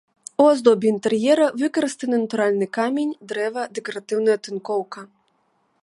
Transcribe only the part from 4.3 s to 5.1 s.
тынкоўка.